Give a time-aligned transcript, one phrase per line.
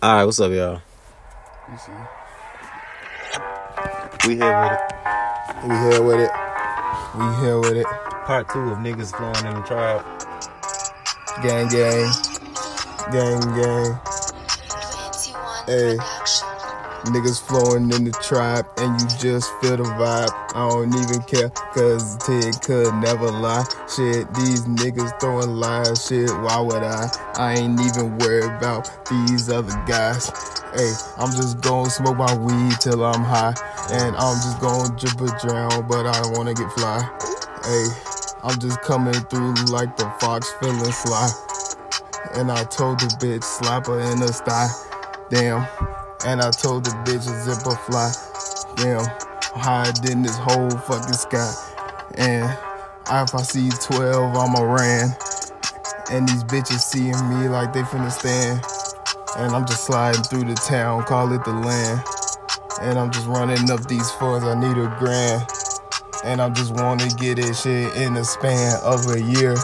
[0.00, 0.80] All right, what's up, y'all?
[1.72, 1.90] You see.
[4.28, 4.80] We here with it.
[5.64, 6.30] We here with it.
[7.18, 7.86] We here with it.
[8.24, 10.04] Part two of niggas flowing in the tribe.
[11.42, 12.12] Gang, gang.
[13.10, 13.98] Gang, gang.
[15.66, 15.98] Hey.
[17.06, 20.28] Niggas flowing in the tribe and you just feel the vibe.
[20.54, 23.64] I don't even care, cause Ted could never lie.
[23.88, 26.06] Shit, these niggas throwing lies.
[26.06, 27.08] Shit, why would I?
[27.36, 30.28] I ain't even worried about these other guys.
[30.74, 33.54] Hey, I'm just gonna smoke my weed till I'm high.
[33.90, 37.00] And I'm just gonna drip a drown, but I don't wanna get fly.
[37.64, 37.86] Hey,
[38.42, 41.30] I'm just coming through like the fox feeling sly.
[42.34, 44.68] And I told the bitch, slap her in the thigh.
[45.30, 45.66] Damn.
[46.26, 48.12] And I told the bitch a zipper fly.
[48.76, 49.06] Damn.
[49.54, 51.52] Higher than this whole fucking sky.
[52.16, 52.50] And
[53.10, 55.16] if I see 12, I'ma ran.
[56.10, 58.62] And these bitches seeing me like they finna stand.
[59.38, 62.02] And I'm just sliding through the town, call it the land.
[62.82, 65.46] And I'm just running up these funds, I need a grand.
[66.24, 69.54] And I just wanna get this shit in the span of a year.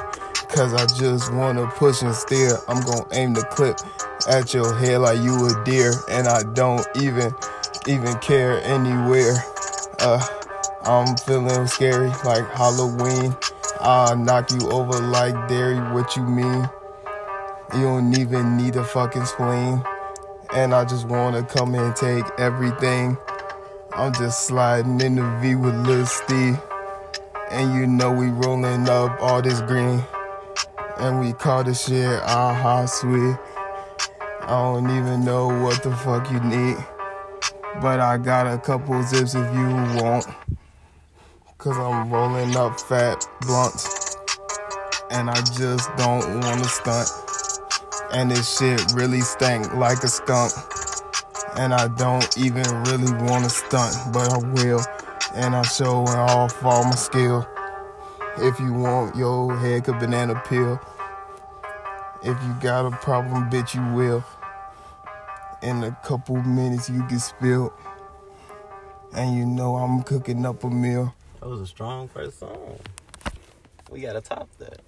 [0.49, 2.59] Cause I just wanna push and steer.
[2.69, 3.81] I'm gonna aim the clip
[4.29, 5.93] at your head like you a deer.
[6.11, 7.35] And I don't even
[7.87, 9.37] even care anywhere.
[9.99, 10.27] Uh
[10.85, 13.35] I'm feeling scary like Halloween.
[13.81, 16.69] I'll knock you over like Derry, what you mean?
[17.75, 19.83] You don't even need a fucking spleen.
[20.55, 23.17] And I just wanna come and take everything.
[23.93, 26.61] I'm just sliding in the V with Lil Steve.
[27.51, 30.05] And you know we rolling up all this green.
[30.99, 33.37] And we call this shit aha sweet.
[34.47, 36.77] I don't even know what the fuck you need.
[37.81, 39.67] But I got a couple zips if you
[40.03, 40.27] want.
[41.57, 44.19] Cause I'm rolling up fat blunts.
[45.11, 47.09] And I just don't wanna stunt.
[48.13, 50.53] And this shit really stank like a skunk.
[51.57, 54.83] And I don't even really wanna stunt, but I will.
[55.35, 57.49] And I'm showing off all my skill.
[58.37, 60.79] If you want your head could banana peel.
[62.23, 64.25] If you got a problem, bitch, you will.
[65.65, 67.73] In a couple minutes, you get spilled.
[69.17, 71.15] And you know I'm cooking up a meal.
[71.41, 72.79] That was a strong first song.
[73.91, 74.81] We gotta top that.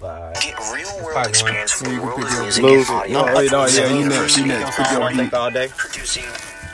[0.00, 0.32] Bye.
[0.40, 3.26] Get real world experience So from you world pick your music and audio.
[3.26, 4.78] No, wait, no, yeah, you next, you next.
[4.78, 6.24] of Pick your I think all day Producing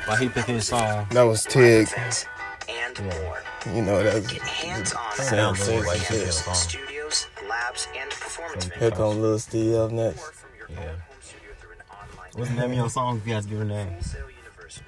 [0.06, 1.06] while he picking his song.
[1.10, 1.88] That was Tig.
[1.88, 2.26] events
[2.68, 3.42] and more.
[3.74, 6.54] You know, that's Get hands-on Sound with like campus, his song.
[6.54, 8.96] studios, labs, and performance Here venues.
[8.96, 10.18] come Lil Steve up next.
[10.20, 10.92] Or from your Yeah.
[12.36, 13.16] What's the name of your song?
[13.16, 13.92] If you guys give it a name.
[13.92, 14.84] wholesale university.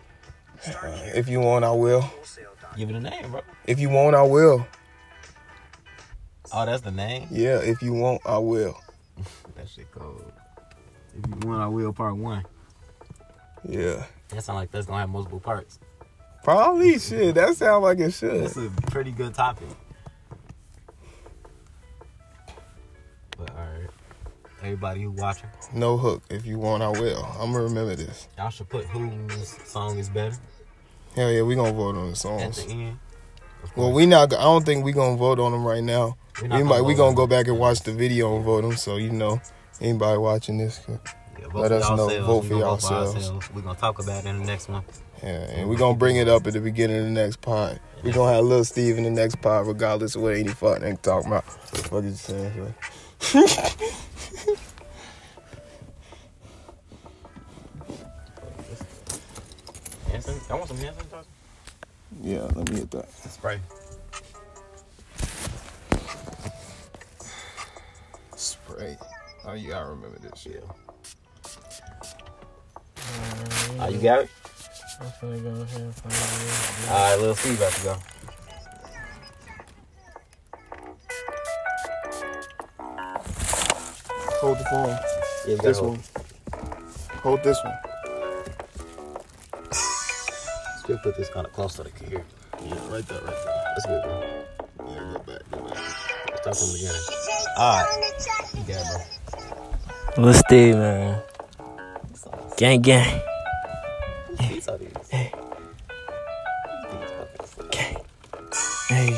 [0.60, 2.04] Start here, If you want, I will.
[2.76, 3.40] Give it a name, bro.
[3.66, 4.66] If you want, I will.
[6.52, 7.26] Oh, that's the name.
[7.30, 8.78] Yeah, if you want, I will.
[9.56, 10.30] That shit cold.
[11.16, 11.92] If you want, I will.
[11.94, 12.44] Part one.
[13.66, 14.04] Yeah.
[14.28, 15.78] That sound like that's gonna have multiple parts.
[16.44, 17.34] Probably shit.
[17.34, 18.42] That sounds like it should.
[18.42, 19.68] That's a pretty good topic.
[23.38, 23.87] But alright.
[24.62, 26.22] Everybody who watching, No hook.
[26.30, 27.24] If you want, I will.
[27.40, 28.28] I'm gonna remember this.
[28.36, 30.36] y'all should put whose song is better
[31.14, 32.58] Hell yeah, we gonna vote on the songs.
[32.58, 32.98] at the end.
[33.76, 34.32] Well, we not.
[34.32, 36.16] I don't think we gonna vote on them right now.
[36.42, 36.82] We might.
[36.82, 38.76] We gonna go back and watch the video and vote them.
[38.76, 39.40] So you know,
[39.80, 40.96] anybody watching this, Yeah,
[41.54, 42.08] let us know.
[42.24, 43.50] Vote We for gonna yourselves.
[43.52, 44.84] We're gonna talk about it in the next one.
[45.22, 47.80] yeah, and we gonna bring it up at the beginning of the next pod.
[48.04, 50.94] We gonna have Lil Steve in the next pod, regardless of what any fuck they
[50.96, 51.44] talking about.
[51.90, 52.74] What you saying?
[60.50, 61.26] I want some Hanson sauce.
[62.22, 63.10] Yeah, let me hit that.
[63.12, 63.60] Spray.
[68.34, 68.96] Spray.
[69.44, 70.64] Oh yeah, I remember this shit.
[73.78, 74.30] Oh, you got it?
[75.00, 77.96] I'm finna go ahead and find All right, little Steve about to go.
[84.40, 84.88] Hold the phone.
[85.46, 86.00] Yeah, This gotta one.
[87.22, 87.87] Hold this one.
[90.88, 92.24] Still put this kind of close so they can hear.
[92.64, 93.74] Yeah, right there, right there.
[93.74, 94.22] That's good, bro.
[94.88, 95.76] Yeah, go back, go back.
[96.30, 97.04] Let's talk from the beginning.
[97.58, 97.90] All right.
[98.54, 100.24] You got it, bro.
[100.24, 101.22] Lil Steve, man.
[102.56, 103.20] Gang, gang.
[104.38, 104.88] These are these.
[105.10, 105.30] Hey.
[107.70, 107.96] Gang.
[108.88, 109.16] Hey.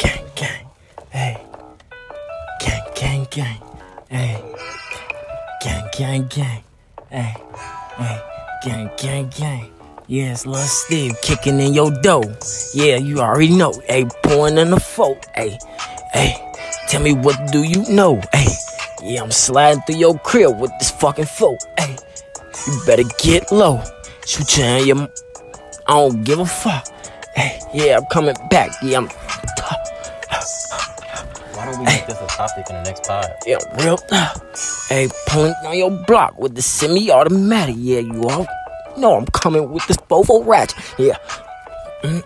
[0.00, 0.66] Gang, gang.
[1.10, 1.46] Hey.
[2.58, 3.62] Gang, gang, gang.
[4.08, 4.42] Hey.
[5.62, 6.64] Gang, gang, gang.
[7.08, 7.36] Hey.
[7.96, 8.22] Hey.
[8.64, 9.79] Gang, gang, gang.
[10.10, 12.34] Yes, Lil Steve kicking in your dough.
[12.74, 13.72] Yeah, you already know.
[13.86, 15.24] Hey, pouring in the folk.
[15.36, 15.56] Hey.
[16.12, 16.34] Hey.
[16.88, 18.20] Tell me what do you know?
[18.32, 18.48] Hey.
[19.04, 21.60] Yeah, I'm sliding through your crib with this fucking folk.
[21.78, 21.96] Hey.
[22.66, 23.80] you better get low.
[24.26, 25.08] Shoot you in your.
[25.86, 26.88] I don't give a fuck.
[27.36, 28.72] Hey, yeah, I'm coming back.
[28.82, 29.08] Yeah, I'm.
[31.54, 33.30] Why don't we make this a topic in the next pod?
[33.46, 34.00] Yeah, real.
[34.88, 37.76] Hey, pulling on your block with the semi-automatic.
[37.78, 38.44] Yeah, you all
[39.00, 40.78] know I'm coming with this Bovo ratchet.
[40.98, 41.16] Yeah.
[42.02, 42.24] Mm.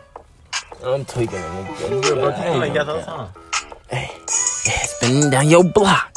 [0.85, 1.43] I'm tweaking it.
[1.43, 2.33] nigga.
[2.35, 3.29] I ain't got no time.
[3.89, 4.11] Hey,
[4.67, 6.17] yeah, spinning down your block.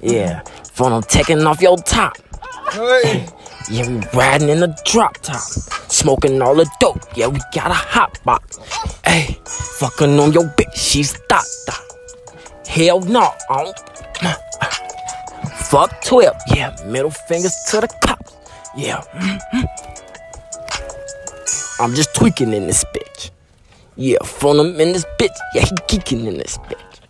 [0.00, 0.40] Yeah,
[0.72, 2.16] phone I'm taking off your top.
[2.72, 3.28] Hey,
[3.70, 5.40] Yeah, we riding in the drop top.
[5.88, 7.00] Smoking all the dope.
[7.16, 8.58] Yeah, we got a hot box.
[9.04, 10.74] Hey, fucking on your bitch.
[10.74, 12.66] She's thot thot.
[12.66, 13.30] Hell no.
[13.50, 13.78] I don't.
[15.72, 16.36] Fuck 12.
[16.54, 18.36] Yeah, middle fingers to the cops.
[18.76, 19.02] Yeah.
[21.82, 23.32] I'm just tweaking in this bitch.
[23.96, 25.36] Yeah, phone him in this bitch.
[25.52, 27.00] Yeah, he geeking in this bitch.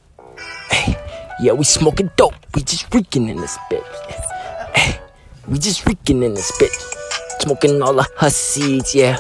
[0.71, 0.97] Hey,
[1.41, 2.35] yeah, we smoking dope.
[2.55, 4.75] We just reeking in this bitch.
[4.75, 4.99] Hey,
[5.47, 7.43] we just reeking in this bitch.
[7.43, 9.19] Smoking all the hussies, yeah.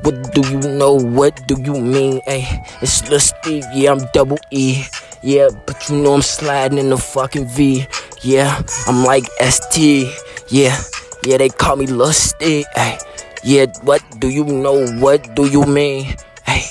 [0.00, 0.94] What do you know?
[0.94, 2.22] What do you mean?
[2.24, 4.84] Hey, it's Lil Steve, yeah, I'm double E.
[5.22, 7.86] Yeah, but you know I'm sliding in the fucking V.
[8.22, 10.08] Yeah, I'm like ST.
[10.48, 10.80] Yeah,
[11.26, 12.64] yeah, they call me Steve.
[12.74, 12.98] Hey,
[13.44, 14.86] yeah, what do you know?
[14.98, 16.16] What do you mean?
[16.46, 16.62] Hey,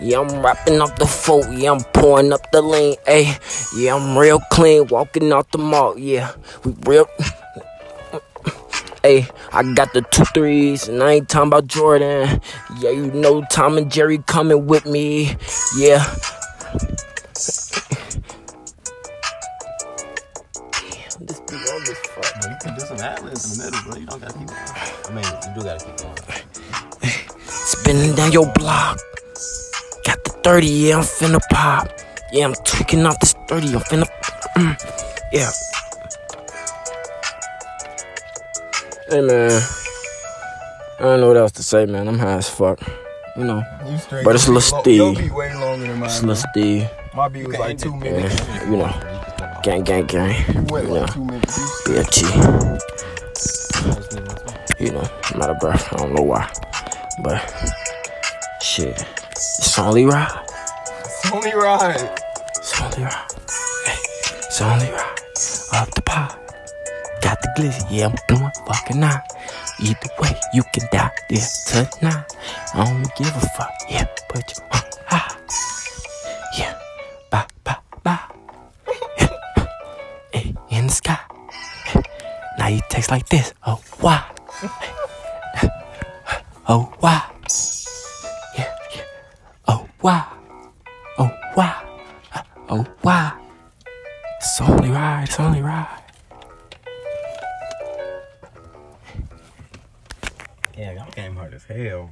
[0.00, 1.44] yeah, I'm rapping off the folk.
[1.52, 2.96] Yeah, I'm pouring up the lean.
[3.06, 3.36] Hey,
[3.76, 5.98] yeah, I'm real clean, walking out the mall.
[5.98, 6.32] Yeah,
[6.64, 7.06] we real.
[9.02, 12.40] Hey, I got the two threes, and I ain't talking about Jordan.
[12.78, 15.36] Yeah, you know Tom and Jerry coming with me.
[15.76, 16.04] Yeah.
[21.20, 22.40] This be all this fuck.
[22.42, 24.00] Bro, you can do some ad-libs in the middle, bro.
[24.00, 24.60] You don't gotta keep going.
[25.06, 26.16] I mean, you do gotta keep going.
[27.46, 28.98] Spinning down your block.
[30.04, 31.88] Got the 30, yeah, I'm finna pop.
[32.32, 34.06] Yeah, I'm tweaking off this 30, I'm finna.
[34.56, 34.76] Mm,
[35.32, 35.50] yeah.
[39.08, 39.62] Hey, man.
[40.98, 42.08] I don't know what else to say, man.
[42.08, 42.80] I'm high as fuck.
[43.36, 43.98] You know, you.
[44.24, 45.26] But it's Your Lil beat lo- Steve.
[45.26, 46.26] Your longer than it's man.
[46.28, 46.88] Lil Steve.
[47.14, 48.38] My beat was like two minutes.
[48.40, 49.13] Yeah, you know.
[49.64, 50.44] Gang, gang, gang.
[50.54, 51.80] You went You like know, minutes.
[54.78, 55.90] You know, I'm out of breath.
[55.90, 56.52] I don't know why.
[57.22, 57.40] But,
[58.60, 59.02] shit.
[59.30, 60.30] It's only right.
[61.00, 62.20] It's only right.
[62.58, 63.32] It's only right.
[63.86, 63.96] Hey,
[64.36, 65.20] it's only right.
[65.72, 66.38] Up the pot.
[67.22, 67.86] Got the glizzy.
[67.88, 69.22] Yeah, I'm blowing fucking out.
[69.80, 72.36] Either way, you can die this tonight.
[72.74, 73.72] I don't give a fuck.
[73.88, 74.93] Yeah, but you on
[82.94, 83.52] Now you text like this.
[83.66, 84.24] Oh, why?
[86.68, 87.28] Oh, why?
[88.56, 89.02] Yeah, yeah.
[89.66, 90.24] Oh, why?
[91.18, 91.84] Oh, why?
[92.68, 93.32] Oh, why?
[94.36, 95.88] It's only right, it's only right.
[100.78, 102.10] Yeah, y'all game hard as hell.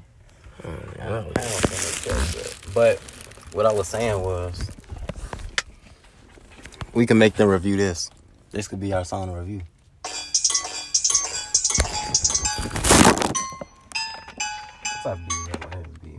[0.64, 2.98] Mm, but
[3.52, 4.68] what I was saying was,
[6.92, 8.10] we can make them review this.
[8.50, 9.60] This could be our song review.
[15.02, 15.34] What's up, B?
[15.48, 16.10] Yeah, what is B?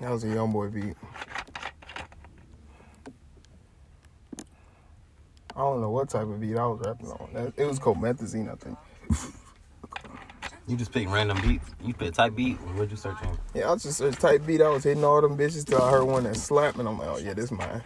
[0.00, 0.94] That was a young boy beat.
[5.56, 7.52] I don't know what type of beat I was rapping on.
[7.56, 8.78] It was called Methazine, I think.
[10.68, 11.68] You just pick random beats.
[11.82, 12.54] You pick type beat.
[12.54, 13.36] What'd you search on?
[13.52, 14.62] Yeah, I just searched type beat.
[14.62, 17.08] I was hitting all them bitches till I heard one that slapped, and I'm like,
[17.08, 17.82] oh yeah, this mine.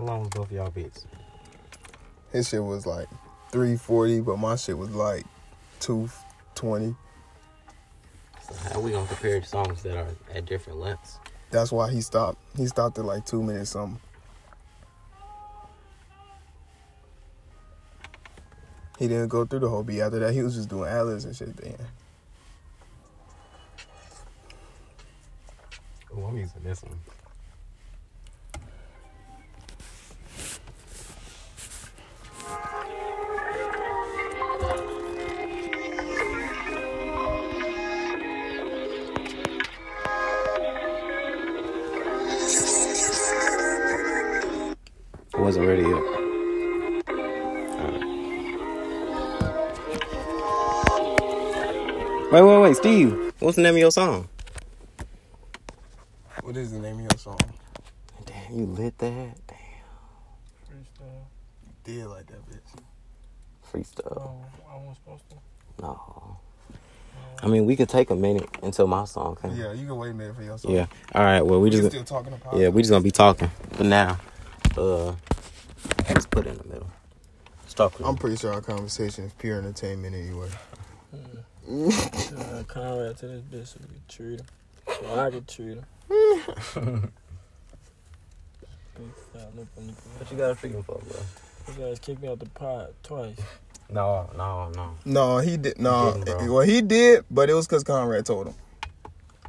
[0.00, 1.04] How long was both of y'all beats?
[2.32, 3.06] His shit was like
[3.50, 5.26] 340, but my shit was like
[5.80, 6.96] 220.
[8.40, 11.18] So how we gonna compare songs that are at different lengths?
[11.50, 12.38] That's why he stopped.
[12.56, 14.00] He stopped at like two minutes something.
[18.98, 20.00] He didn't go through the whole beat.
[20.00, 21.54] After that, he was just doing ad-libs and shit.
[21.58, 21.76] Then
[26.16, 26.98] Oh, I'm using this one.
[45.50, 46.04] Wasn't ready yet.
[47.66, 48.04] Alright.
[52.30, 53.32] Wait, wait, wait, Steve.
[53.40, 54.28] What's the name of your song?
[56.42, 57.40] What is the name of your song?
[58.26, 59.34] Damn, you lit that.
[59.48, 59.58] Damn.
[60.70, 61.26] Freestyle.
[61.66, 62.82] You did like that bitch.
[63.72, 64.22] Freestyle.
[64.22, 65.36] Oh, I wasn't supposed to.
[65.82, 66.38] No.
[67.42, 69.58] I mean, we could take a minute until my song comes.
[69.58, 70.70] Yeah, you can wait a minute for your song.
[70.72, 70.86] Yeah.
[71.12, 71.42] All right.
[71.42, 74.18] Well, we We just still talking about yeah, we just gonna be talking for now.
[74.78, 75.14] Uh,
[76.14, 76.90] let's put in the middle.
[77.66, 77.94] Start.
[78.04, 80.48] I'm pretty sure our conversation is pure entertainment anyway.
[81.12, 84.46] Uh, Conrad to this bitch, so we can treat him.
[84.88, 87.12] So I can treat him.
[88.96, 91.20] Big fat lip on the What you got a freaking for, bro?
[91.68, 93.38] You guys kicked me out the pot twice.
[93.88, 94.94] No, no, no.
[95.04, 95.78] No, he did.
[95.80, 96.52] No, He didn't, bro.
[96.54, 98.54] well, he did, but it was because Conrad told him.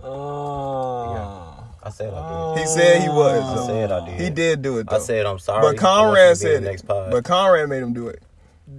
[0.03, 1.60] Oh.
[1.83, 2.61] I said I did.
[2.61, 3.33] He said he was.
[3.41, 3.43] did.
[3.43, 3.67] I though.
[3.67, 4.19] said I did.
[4.21, 4.95] He did do it though.
[4.97, 5.61] I said I'm sorry.
[5.61, 6.65] but I want you Conrad to be in said it.
[6.65, 7.11] next pod.
[7.11, 8.21] But Conrad made him do it.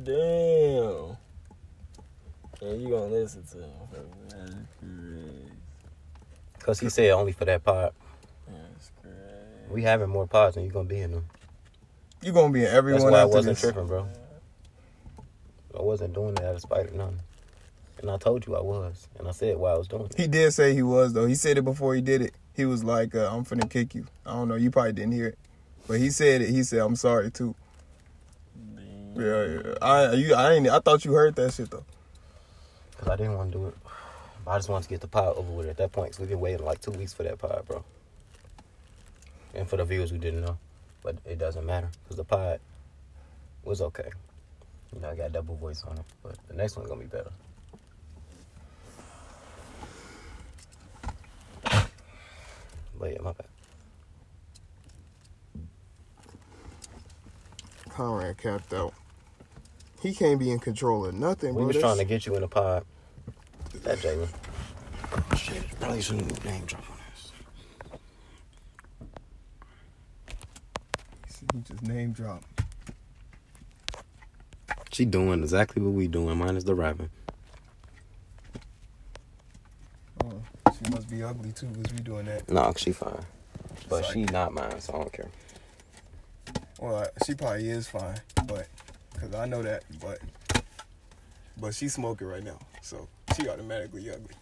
[0.04, 1.16] Damn.
[2.60, 4.68] And you gonna listen to him.
[6.60, 7.92] Cause he said only for that pod.
[8.46, 9.16] That's crazy.
[9.68, 11.24] We having more pods and you gonna be in them.
[12.22, 13.00] You gonna be in everyone.
[13.00, 13.60] That's everyone why I wasn't this.
[13.60, 14.06] tripping, bro.
[15.76, 17.18] I wasn't doing that out of spite of nothing.
[17.98, 19.08] And I told you I was.
[19.18, 20.14] And I said why I was doing it.
[20.16, 21.26] He did say he was though.
[21.26, 22.34] He said it before he did it.
[22.54, 24.54] He was like, uh, "I'm finna kick you." I don't know.
[24.54, 25.38] You probably didn't hear it,
[25.86, 26.50] but he said it.
[26.50, 27.54] He said, "I'm sorry too."
[29.16, 29.74] Yeah, yeah.
[29.80, 30.68] I you I ain't.
[30.68, 31.84] I thought you heard that shit though.
[32.98, 33.74] Cause I didn't want to do it.
[34.46, 36.12] I just wanted to get the pod over with at that point.
[36.12, 37.84] Cause we've been waiting like two weeks for that pod, bro.
[39.54, 40.56] And for the viewers who didn't know,
[41.02, 42.60] but it doesn't matter because the pod
[43.64, 44.08] was okay.
[44.94, 47.30] You know, I got double voice on it, but the next one's gonna be better.
[53.02, 53.46] But yeah, my bad.
[57.88, 58.94] Conrad capped out.
[60.00, 61.48] He can't be in control of nothing.
[61.52, 61.66] We bro.
[61.66, 62.84] was That's- trying to get you in the pod.
[63.82, 64.28] That Jalen.
[65.36, 67.32] Shit, probably shouldn't name drop on this.
[71.52, 72.46] He just name dropped.
[74.92, 77.10] She doing exactly what we doing, minus the rapping.
[80.24, 80.40] Oh,
[80.70, 82.50] she must be ugly too, cause we doing that.
[82.50, 83.24] No, she fine.
[83.88, 84.12] But Psych.
[84.14, 85.28] she not mine, so I don't care.
[86.80, 88.66] Well, she probably is fine, but
[89.18, 90.18] cause I know that, but
[91.60, 94.34] but she's smoking right now, so she automatically ugly.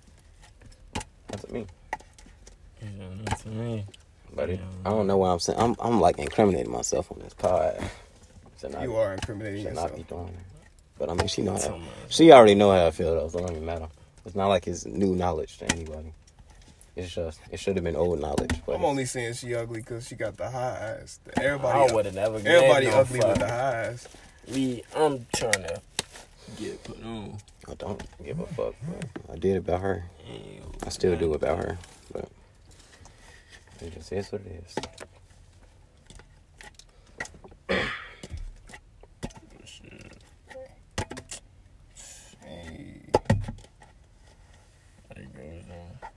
[1.29, 1.69] That's what I mean.
[2.83, 3.85] Yeah, that's me.
[4.35, 5.59] But it, I don't know what I'm saying.
[5.61, 7.79] I'm I'm like incriminating myself on this pod.
[8.61, 9.91] Should not, You are incriminating should yourself.
[9.91, 10.35] not be doing it.
[10.99, 11.81] But I mean, she know how.
[12.11, 13.89] She already know how I feel though, so it don't even matter.
[14.27, 16.13] It's not like it's new knowledge to anybody.
[17.01, 18.61] It's just it should have been old knowledge.
[18.67, 21.19] But I'm only saying she ugly because she got the high eyes.
[21.25, 23.29] The- I Everybody, would have never everybody no ugly fuck.
[23.31, 24.09] with the high eyes.
[24.49, 25.81] Me, I'm trying to
[26.59, 27.39] get put on.
[27.69, 28.75] I don't give a fuck.
[29.27, 30.05] But I did about her.
[30.29, 30.63] Ew.
[30.85, 31.79] I still do about her,
[32.13, 32.29] but
[33.81, 34.75] it just is what it is.
[42.45, 43.03] Hey,
[45.15, 46.11] There it goes on.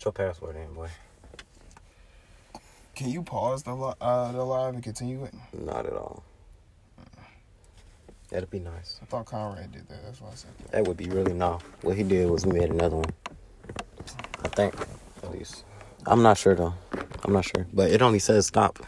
[0.00, 0.88] Put your password in, boy.
[2.94, 5.34] can you pause the li- uh, the live and continue it?
[5.52, 6.22] Not at all.
[8.30, 8.98] That'd be nice.
[9.02, 10.02] I thought Conrad did that.
[10.02, 10.72] That's why I said that.
[10.72, 11.58] That would be really no.
[11.82, 13.10] What he did was we made another one.
[14.42, 14.74] I think,
[15.22, 15.64] at least.
[16.06, 16.72] I'm not sure though.
[17.24, 18.78] I'm not sure, but it only says stop,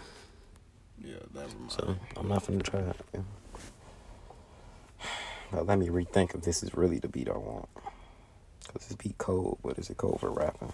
[0.98, 1.50] Yeah, mind.
[1.68, 2.96] so I'm not gonna try it.
[3.12, 3.20] Yeah.
[5.52, 7.68] But let me rethink if this is really the beat I want.
[8.68, 10.72] Cause this beat cold, but is it cold for rapping?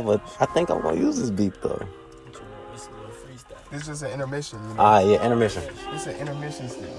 [0.00, 0.06] You.
[0.06, 1.70] But I think I'm gonna use this beat though.
[1.70, 3.70] What you know, It's a little freestyle.
[3.70, 4.58] This is an intermission.
[4.62, 4.80] You know?
[4.80, 5.62] Ah, yeah, intermission.
[5.92, 6.96] It's an intermission still.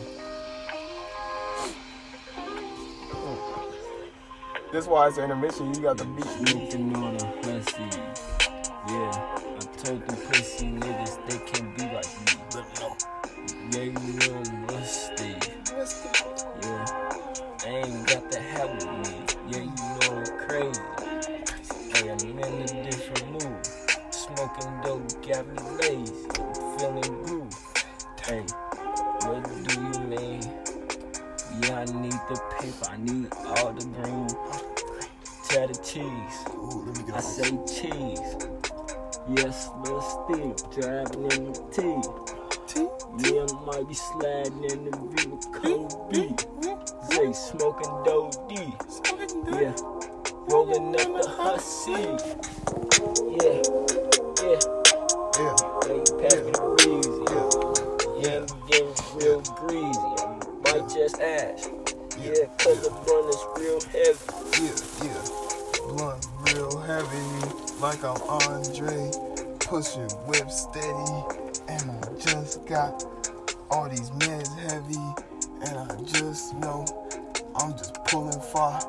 [4.71, 5.73] That's why it's an intermission.
[5.73, 6.25] You got the beat.
[6.25, 7.83] Smoking on a pussy.
[8.87, 12.41] Yeah, I told them pussy niggas they can't be like me.
[12.51, 12.95] But no.
[13.71, 15.35] Yeah, you know I'm rusty.
[16.63, 16.85] Yeah.
[17.63, 19.25] I ain't got the help with me.
[19.49, 20.81] Yeah, you know I'm crazy.
[22.09, 23.65] I'm in a different mood.
[24.09, 26.13] Smoking dope got me lazy.
[26.77, 27.55] Feeling groove.
[28.25, 28.43] Hey,
[29.25, 30.41] what do you mean?
[31.61, 32.87] Yeah, I need the paper.
[32.89, 34.27] I need all the green.
[35.51, 36.37] The cheese.
[36.55, 38.31] Ooh, let me get I say cheese.
[39.35, 41.77] Yes, little stick, driving in the T.
[43.19, 46.23] Yeah, I might be sliding in the V with Kobe.
[47.11, 48.55] Zay smoking dope D.
[49.51, 49.75] Yeah,
[50.51, 51.91] rolling up the hussy.
[53.41, 53.61] Yeah,
[54.43, 54.59] yeah,
[55.39, 55.55] Yeah,
[55.87, 57.25] yeah, you pass me the breezy.
[57.31, 60.09] yeah, Yeah, getting real greasy.
[60.19, 61.63] I might just ash.
[62.19, 64.19] Yeah, cause the bun is real heavy.
[64.61, 65.23] yeah, yeah.
[65.87, 67.27] Blunt real heavy,
[67.79, 69.11] like I'm Andre.
[69.59, 71.23] Pushing whip steady,
[71.69, 73.03] and I just got
[73.69, 74.99] all these meds heavy,
[75.65, 76.85] and I just know
[77.55, 78.81] I'm just pulling far,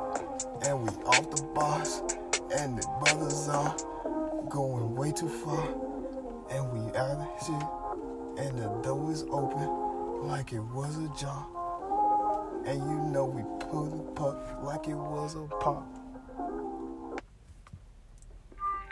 [0.63, 2.01] and we off the boss,
[2.57, 3.77] and the brothers are
[4.49, 5.69] going way too far,
[6.51, 11.47] and we out of shit, and the door is open like it was a jar.
[12.65, 15.85] And you know we pull the puck like it was a pop.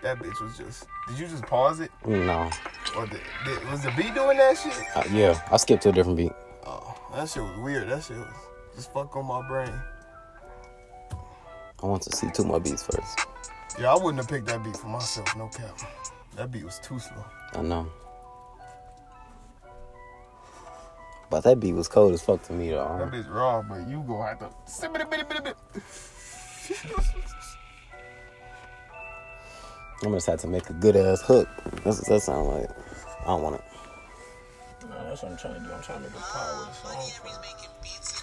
[0.03, 0.87] That bitch was just.
[1.09, 1.91] Did you just pause it?
[2.07, 2.51] No.
[2.97, 4.73] Or did, did, was the beat doing that shit?
[4.97, 6.33] Uh, yeah, I skipped to a different beat.
[6.65, 7.89] Oh, that shit was weird.
[7.89, 8.27] That shit was
[8.75, 9.73] just fuck on my brain.
[11.83, 13.19] I want to see two more beats first.
[13.79, 15.79] Yeah, I wouldn't have picked that beat for myself, no cap.
[16.37, 17.25] That beat was too slow.
[17.55, 17.87] I know.
[21.31, 22.99] But that beat was cold as fuck to me though.
[22.99, 24.51] That bitch raw, but you gonna have to.
[24.67, 25.57] Sip it a bit, a bit, a bit.
[30.03, 31.49] I'm just had to make a good ass hook.
[31.85, 32.71] That's what that sound like.
[33.23, 33.65] I don't want it.
[34.89, 35.73] Nah, that's what I'm trying to do.
[35.73, 37.41] I'm trying to make a power with a song.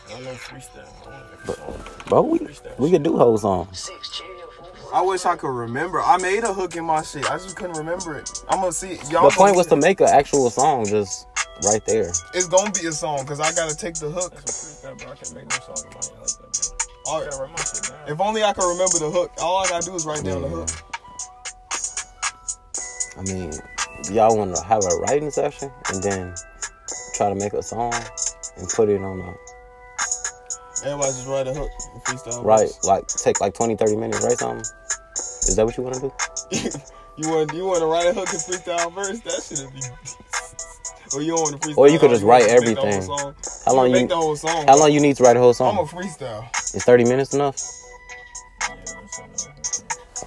[0.10, 0.88] I don't freestyle.
[1.06, 1.84] I want to make a song.
[2.08, 2.40] Bro, we
[2.78, 3.70] we could do whole song.
[4.94, 6.02] I wish I could remember.
[6.02, 7.30] I made a hook in my shit.
[7.30, 8.30] I just couldn't remember it.
[8.50, 9.00] I'm gonna see.
[9.12, 11.28] Y'all The point was see to make an actual song just
[11.65, 12.10] right there.
[12.34, 14.34] It's gonna be a song because I gotta take the hook.
[14.34, 15.12] That's a freestyle, bro.
[15.12, 16.70] I can't make no song in my head like that, bro.
[17.06, 17.32] All I right.
[17.32, 18.10] gotta write my shit down.
[18.10, 19.32] If only I could remember the hook.
[19.41, 20.70] All I gotta do is write down the hook.
[23.17, 23.52] I mean,
[24.12, 26.36] y'all want to have a writing session and then
[27.15, 27.93] try to make a song
[28.58, 29.34] and put it on a
[30.86, 32.44] Everybody just write a hook and freestyle.
[32.44, 34.60] right, like take like 20, 30 minutes, write something.
[34.60, 36.12] Is that what you want to do?
[37.18, 39.20] you want you want to write a hook and freestyle verse?
[39.22, 39.82] That should be.
[41.16, 41.78] or you want to freestyle?
[41.78, 43.36] Or you could just want write to make the whole everything.
[43.66, 44.68] How long you whole song?
[44.68, 45.78] How long you need to write a whole song?
[45.78, 46.76] I'm a freestyle.
[46.76, 47.58] Is 30 minutes enough?
[48.62, 48.76] Yeah.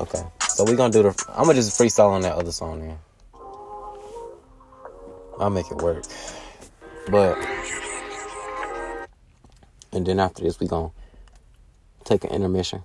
[0.01, 0.23] Okay.
[0.49, 1.25] So we gonna do the.
[1.29, 2.99] I'm gonna just freestyle on that other song then.
[5.39, 6.05] I'll make it work.
[7.11, 7.39] But
[9.93, 10.91] and then after this, we're gonna
[12.05, 12.83] take an intermission.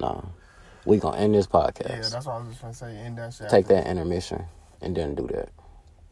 [0.00, 0.22] Nah,
[0.84, 1.88] We're gonna end this podcast.
[1.90, 2.96] Yeah, that's what I was just gonna say.
[2.96, 3.48] End that shit.
[3.48, 4.44] take that intermission
[4.82, 5.50] and then do that,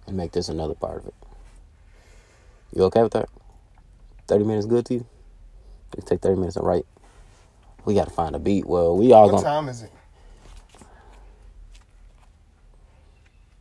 [0.06, 1.14] and make this another part of it.
[2.74, 3.28] You okay with that?
[4.28, 5.06] Thirty minutes good to you?
[5.96, 6.86] We take thirty minutes to write.
[7.84, 8.66] We gotta find a beat.
[8.66, 9.90] Well, we all What gonna time is it?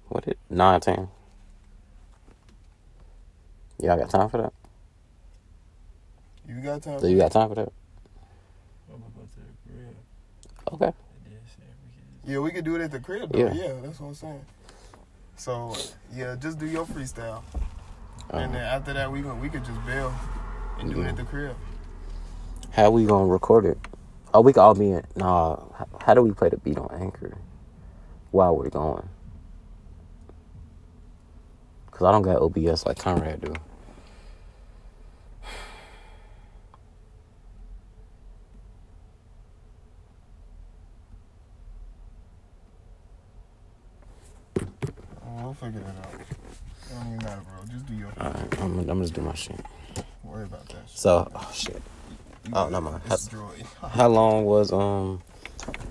[0.10, 1.10] what it nine ten.
[3.82, 4.54] Y'all got time for that?
[6.48, 7.00] You got time?
[7.00, 7.74] Do you got time for that?
[8.94, 9.96] I'm gonna the crib.
[10.74, 10.86] Okay.
[10.86, 10.94] And
[11.26, 13.32] then we can Yeah, we could do it at the crib.
[13.32, 13.40] Though.
[13.40, 13.54] Yeah.
[13.54, 13.74] Yeah.
[13.82, 14.46] that's what I'm saying.
[15.36, 15.76] So
[16.14, 17.42] yeah, just do your freestyle,
[18.30, 18.48] and uh-huh.
[18.54, 20.14] then after that we can we could just bail
[20.80, 21.18] and do it at mm-hmm.
[21.18, 21.56] the crib.
[22.72, 23.80] how we gonna record it?
[24.34, 25.04] Oh, we can all be in.
[25.16, 25.58] Nah.
[26.00, 27.36] How do we play the beat on Anchor
[28.30, 29.10] while we're going?
[31.90, 33.54] Cause I don't got OBS like Conrad do.
[45.41, 46.14] Oh, we'll figure that out.
[46.22, 46.28] It
[46.94, 47.66] don't even matter, bro.
[47.72, 48.08] Just do your.
[48.20, 49.60] All right, I'm, I'm gonna just do my shit.
[50.24, 50.88] Worry about that.
[50.88, 50.98] Shit.
[50.98, 51.82] So, oh shit.
[52.46, 52.72] You Oh, it.
[52.72, 53.02] mind.
[53.10, 53.30] It's.
[53.82, 55.22] How long was um?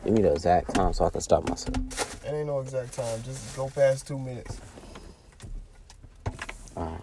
[0.04, 2.24] Give me the exact time so I can stop myself.
[2.24, 3.22] It ain't no exact time.
[3.22, 4.60] Just go past two minutes.
[6.76, 7.00] Alright.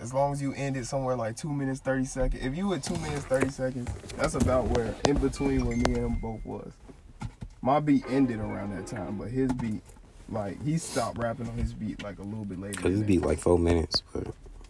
[0.00, 2.44] As long as you end it somewhere like two minutes thirty seconds.
[2.44, 5.96] If you at two minutes thirty seconds, that's about where in between where me and
[5.96, 6.72] him both was.
[7.60, 9.82] My beat ended around that time, but his beat,
[10.28, 12.80] like he stopped rapping on his beat like a little bit later.
[12.80, 13.06] Cause that.
[13.06, 14.26] beat like four minutes, but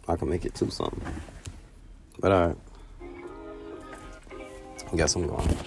[0.07, 1.01] I can make it two something.
[2.19, 2.57] But alright.
[4.91, 5.57] We got some going.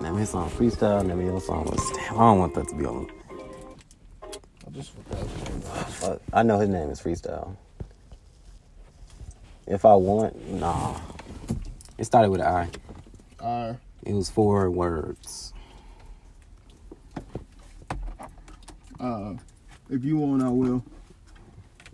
[0.00, 2.14] Now me song freestyle, and then the other song was damn.
[2.14, 3.10] I don't want that to be on.
[4.22, 4.92] I just.
[6.02, 7.56] Uh, I know his name is freestyle.
[9.66, 10.96] If I want, nah.
[11.98, 12.68] It started with an I.
[13.44, 13.76] I.
[14.04, 15.52] It was four words.
[19.00, 19.34] Uh,
[19.90, 20.84] if you want, I will.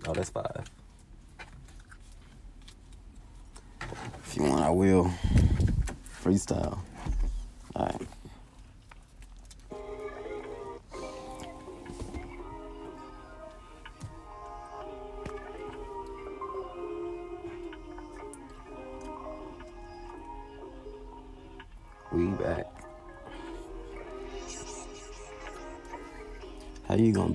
[0.07, 0.65] Oh, that's five.
[4.27, 5.11] If you want, I will.
[6.23, 6.79] Freestyle.
[7.77, 8.01] Alright.
[8.01, 8.07] We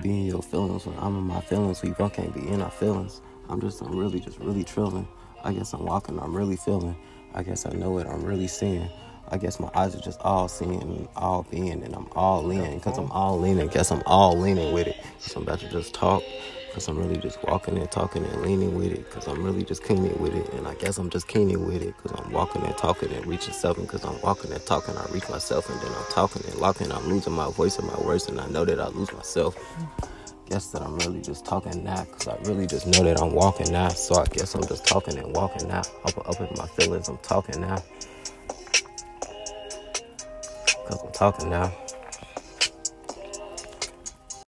[0.00, 1.82] Gonna be in your feelings when I'm in my feelings?
[1.82, 3.20] We both can't be in our feelings.
[3.50, 5.06] I'm just, I'm really, just really trilling.
[5.44, 6.96] I guess I'm walking, I'm really feeling.
[7.34, 8.88] I guess I know it, I'm really seeing.
[9.28, 12.80] I guess my eyes are just all seeing and all being, and I'm all leaning.
[12.80, 14.96] Cause I'm all leaning, guess I'm all leaning with it.
[15.22, 16.22] Cause I'm about to just talk.
[16.72, 19.10] Cause I'm really just walking and talking and leaning with it.
[19.10, 20.52] Cause I'm really just keening with it.
[20.54, 21.96] And I guess I'm just keening with it.
[21.98, 23.76] Cause I'm walking and talking and reaching self.
[23.78, 25.68] And cause I'm walking and talking, I reach myself.
[25.68, 26.92] And then I'm talking and locking.
[26.92, 28.28] I'm losing my voice and my words.
[28.28, 29.56] And I know that I lose myself.
[30.48, 32.04] Guess that I'm really just talking now.
[32.04, 33.88] Cause I really just know that I'm walking now.
[33.88, 35.82] So I guess I'm just talking and walking now.
[36.04, 37.82] Up, up in my feelings, I'm talking now.
[40.86, 41.72] Cause I'm talking now.